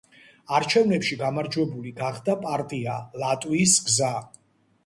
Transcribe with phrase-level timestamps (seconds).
[0.59, 4.13] არჩევნებში გამარჯვებული გახდა პარტია ლატვიის გზა.